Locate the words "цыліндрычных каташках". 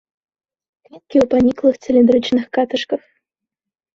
1.85-3.01